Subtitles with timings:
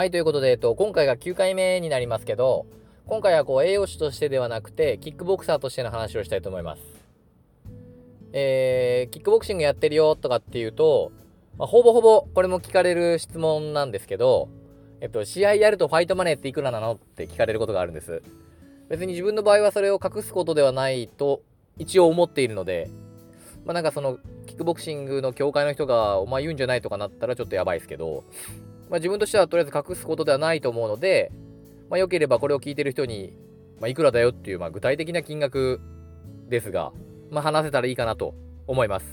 [0.00, 2.64] はい、ということで、えっと、今回が9回目になりますけど、
[3.04, 6.82] 今回はこう栄養士としてではなくて、キックボクサーとしての話をしたいと思います。
[8.32, 11.12] えー、キックボクシングやってるよとかっていうと、
[11.58, 14.48] まあ、ほぼほぼこれも聞かれる質問なんですけど、
[15.02, 18.22] えっと、試合やるとファイトマネーっていくらなのって聞かれることがあるんです。
[18.88, 21.42] 別に自分の場合はそれを隠すことではないと
[21.76, 22.88] 一応思っているので、
[23.66, 28.24] まあなんかそのキックボクシングの協会の人がお前言うんじゃないとかなったらちょっとやばいですけど、
[28.90, 31.30] まあ自分としてはとりあえず隠すことではないと思うので、
[31.88, 33.32] まあ良ければこれを聞いてる人に、
[33.80, 35.80] まあいくらだよっていうまあ具体的な金額
[36.48, 36.92] ですが、
[37.30, 38.34] まあ話せたらいいかなと
[38.66, 39.06] 思います。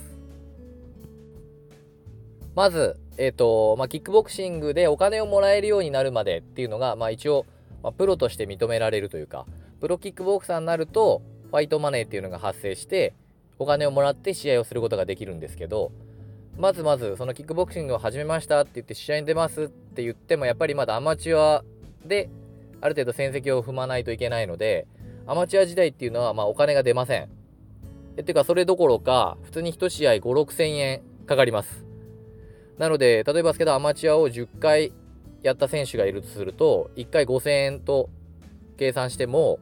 [2.56, 7.46] まず、えっ、ー、と、まあキックボクシングでお金をもらえるようになるまでっていうのが、まあ一応、
[7.84, 9.46] まあ、プロとして認められるというか、
[9.80, 13.14] プロキックボクサーになると、ファイトマネーっていうのが発生して、
[13.60, 15.92] お金をもらって試合をすることができるんですけど、
[16.58, 21.64] まずまず、そのキックボクシングを始めましたって言って試合に出ますって言っても、やっぱりまだアマチュア
[22.04, 22.28] で、
[22.80, 24.88] ある程度戦績を踏まないといけないので、
[25.24, 27.28] アマチュア時代っていうのは、まあお金が出ません。
[28.16, 31.84] え、ていうか、それどころか、普通に1試合5、6千円かかります。
[32.76, 34.92] なので、例えばですけど、アマチュアを10回
[35.44, 38.10] やった選手がいるとすると、1回5000円と
[38.76, 39.60] 計算しても、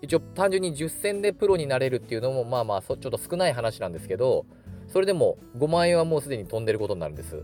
[0.00, 4.46] 一応単純に10戦でプロになれるっていうのもまあまあちょっと少ない話なんですけど
[4.88, 7.42] それでも5万円はもうすでに飛んでることになるんです。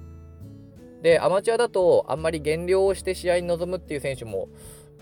[1.03, 4.49] でアマチュアだとあんまり減量をして試合に臨むっていう選手も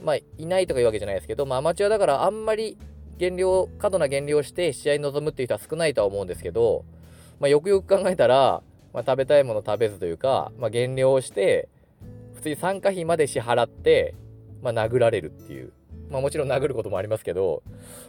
[0.05, 2.77] まあいないとかいうわけじゃないですけど、まあ、アマチュアだからあんまり
[3.19, 6.85] 減量過度な減量をして試合に臨むっていう人は少ないとは思うんですけど、
[7.39, 11.69] まあ、よくよく考えたら、まあ、食べたいもの食べずというか、まあ、減量をして
[12.35, 14.17] 普通に参加費まで支払って、
[14.61, 15.73] まあ、殴られるっていう。
[16.13, 17.63] まあもちろん殴ることもありますけど、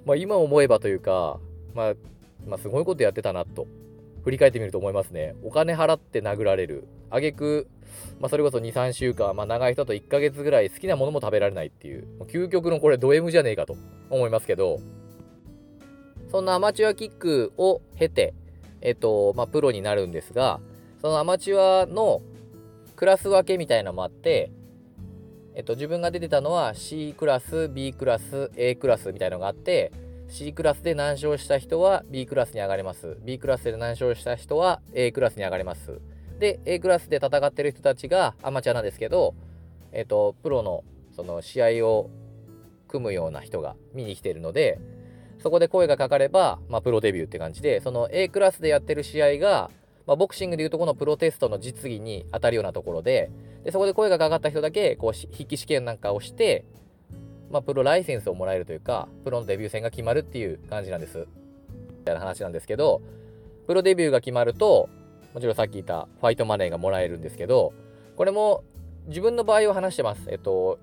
[0.05, 1.39] まあ今思えばというか、
[1.73, 1.93] まあ、
[2.45, 3.65] まあすごいことやってたなと、
[4.23, 5.35] 振り返ってみると思いますね。
[5.43, 6.87] お金払って殴られる。
[7.09, 7.67] あげく、
[8.19, 13.75] まそれこそ2、3週間、まあ長い人と1ヶ月ぐらい好きなものも食べられないっていう、究極のこれド M じゃねえかと
[14.09, 14.79] 思いますけど、
[16.31, 18.33] そんなアマチュアキックを経て、
[18.81, 20.59] えっと、まあプロになるんですが、
[21.01, 22.21] そのアマチュアの
[22.95, 24.51] クラス分けみたいなのもあって、
[25.55, 29.91] えっと、自分が出てたのは C クラス、B クラス、A クラスみたいなのがあって、
[30.33, 33.17] C クラスで難勝した人は B クラスに上がれます。
[33.23, 36.01] B クラスで難勝した人は A クラスに上がれます。
[36.39, 39.35] で、A クラスで戦ってる人たちがアマチュアなんですけど、
[39.91, 40.83] えっと、プロの
[41.15, 42.09] その試合を
[42.87, 44.79] 組むような人が見に来てるので、
[45.37, 49.69] そこで声がかかれば、まあ、プロデビューって感じで、その A クラスでやってる試合が、
[50.07, 53.29] まあ、ボクシングでいうとこのプロテストの実技に当たるようなところで、
[53.63, 56.65] でそこで声がかかった人だけ、こう、筆記試験なんかをして、
[57.53, 61.27] まあ、プロライセンスをもらえるというか、プロのデビュー戦が決まるっていう感じなんです。
[61.99, 63.03] みたいな話なんですけど、
[63.67, 64.89] プロデビューが決まると、
[65.35, 67.71] もちろんさっき言ったファイトマネーがもらえるんですけど、
[68.17, 68.63] これも
[69.05, 70.23] 自分の場合を話してます。
[70.31, 70.79] えっと、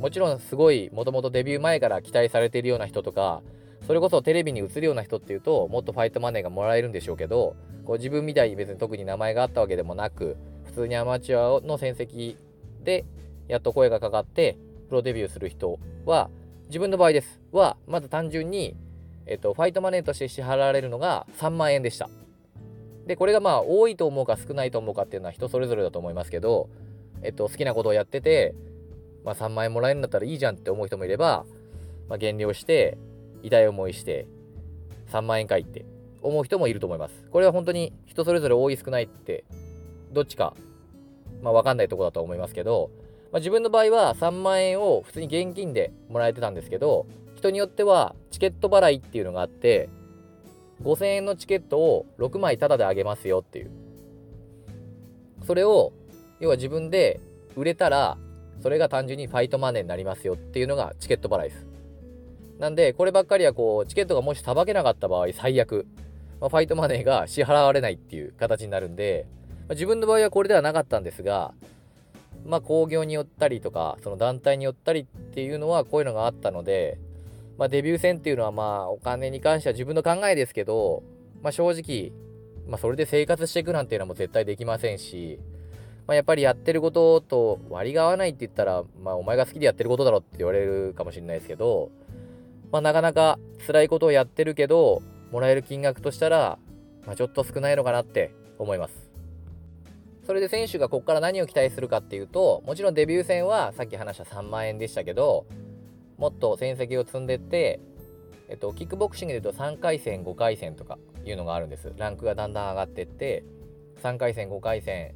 [0.00, 3.42] もちろんすごい、もともとデビュー前から期待されているような人とか、
[3.86, 7.54] それこそテレビに映るような人っていうと、もっとファイトマネーがもらえるんでしょうけど、
[7.84, 12.36] こう自分みたいに別に特に名前があったわけでもなく、普通にアマチュアの戦績
[12.82, 13.04] で
[13.46, 14.56] やっと声がかかって
[14.88, 16.30] プロデビューする人は
[16.66, 18.76] 自分の場合ですはまず単純に、
[19.26, 22.08] えっと、ファイトマネーとして支払われるのが3万円でした。
[23.06, 26.68] でこれがまあ多いと思うか少ないと思うかっていうのは人それぞれだと思いますけど、
[27.22, 28.54] えっと、好きなことをやってて、
[29.24, 31.44] まあ、3万円もらえるんだったらいいじゃんって思う人もいれば、
[32.08, 32.96] まあ、減量して
[33.42, 34.26] 痛い思いして
[35.12, 35.84] 3万円かいって
[36.22, 37.24] 思う人もいると思います。
[37.30, 39.44] これは本当に人それぞれ多い少ないって
[40.12, 40.54] どっちか、
[41.42, 42.90] まあ、わかんないとこだと思いますけど、
[43.34, 49.88] まあ、自分の場合は3万円を普通に現金でもらえてたんですけど、人によってはチケット払いっていうのがあって、
[50.84, 53.72] 5000円のチケットを6枚タダであげますよっていう。
[55.44, 55.92] それを、
[56.38, 57.18] 要は自分で
[57.56, 58.18] 売れたら、
[58.62, 61.66] それが単純にファイトマネーになりますよっていうのがチケット払いです。
[62.60, 65.88] なんで、こればっかりはこう、チケットがもしさばけなかった場合、最悪、
[66.40, 69.26] まあ、ファイトマネーが支払われないっていう形になるんで、
[69.66, 71.52] まあ、自分の場合はこれではなかったんですが、
[72.44, 76.98] まあ、興行によったりとか、その団体によったりっていうのはこういうのがあったので、
[77.58, 81.02] まあ、デビュー戦っていうのはまあ、お金に関しては自分の考えですけど、
[81.42, 82.12] まあ、正直、
[82.68, 85.38] まあ、それで生活していくなんていうのも絶対できませんし、
[86.06, 91.90] まあ、やっぱりやってることと割りが合わないって言ったら、まあ、お前が好きでやってることだろって言われるかもしれないですけど、
[92.72, 96.58] まあ、なかなか辛いことをやってるけど、もらえる金額としたら、
[97.06, 99.13] まあ、ちょっと少ないのかなって思います。
[100.26, 105.46] それで選手がここから何を期待するかっていうと、もちろんデビュー戦はさっき話した3万円でしたけど、
[106.16, 107.80] もっと戦績を積んでって、
[108.48, 111.92] えっと、キックボクシングで言うと3回戦、5回戦とかいうのがあるんです。
[111.96, 113.44] ランクがだんだん上がってって、
[114.02, 115.14] 3回戦、5回戦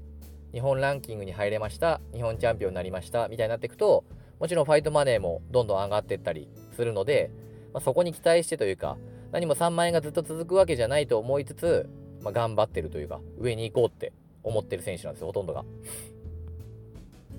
[0.53, 4.05] 日本ランキングに入れました日本チャンピオンになりましたみたいになっていくと
[4.41, 7.31] もちろんファイトマネーもどんどん上がっていったりするので、
[7.75, 8.97] まあ、そこに期待してというか
[9.31, 11.91] 何も3万円がずっと続くわけじゃないと思いつつ、
[12.23, 14.13] まあ、頑張ってるというか上に行こうって
[14.49, 15.65] 思ってる選手なんですよほとんどが。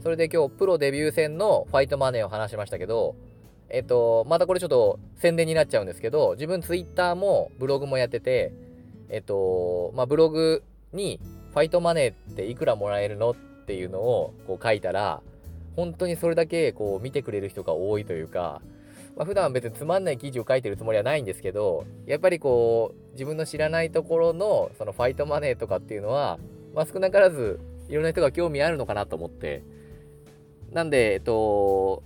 [0.01, 3.15] それで今日プロデビュー戦のファイトマネーを話しましたけど
[3.69, 8.53] えっとまたこれちょっと宣伝になっちゃうんですけど自分ツイッターもブログもやってて
[9.09, 10.63] えっとまあブログ
[10.93, 11.19] に
[11.51, 15.21] ファイトマネーっていくらもらえるのっていうのをこう書いたら
[15.75, 18.61] 本当にそれだけこう見てくれる人が多いというか、
[19.17, 26.39] まあ、普段別につまんない記事を書いてるつもりはないんですけどやっぱりこう自分の知らないところのそのファイトマネーとかっていうのは、
[26.73, 29.63] まあ、少なからずいろんな人が興味あるのかなと思って。
[30.71, 32.03] なんでえっと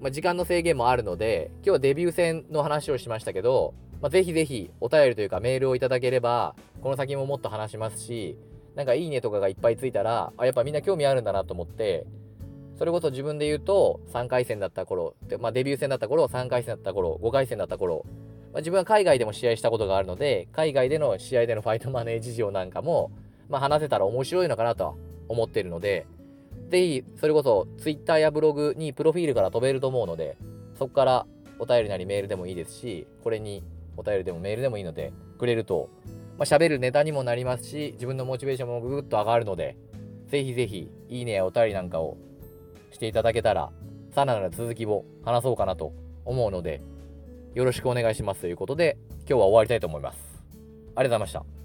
[0.00, 8.38] まあ、時間の制限もあるので今日はデビュー戦の話をしましたけど、まあ、ぜひぜひお便りというかメールをいただければこの先ももっと話しますし
[8.74, 12.06] なんかいいねとかがいっぱいついたらあやっぱみんな興味あるんだなと思って
[12.78, 18.06] それこそ自分で言うと3回戦だった頃で、まあ、デビュー戦だった頃3回戦だった頃5回戦だった頃、
[18.54, 23.10] まあ、自分は海外でも試合したことがあるので海外での試合でのファイトマネー事情なんかも、
[23.50, 24.94] まあ、話せたら面白いのかなとは
[25.28, 26.06] 思ってるので
[26.68, 30.36] ぜひそれこそ Twitter やブログにプロフィールから飛べると思うので
[30.78, 31.26] そこから
[31.58, 33.62] お便りなりメールでもいいですしこれに
[33.96, 35.90] お便りでもメールでもいいのでくれると
[36.40, 39.76] まあ、喋るネタにもなりますし、自分のモチベーションもぐぐっと上がるので、
[40.28, 42.16] ぜひぜひ、いいねやお便りなんかを
[42.92, 43.70] していただけたら、
[44.14, 45.92] さらなる続きを話そうかなと
[46.24, 46.80] 思うので、
[47.52, 50.18] よろしくお願いしますということで、今日は終わりたいと思います。
[50.94, 51.59] ありがとうございました。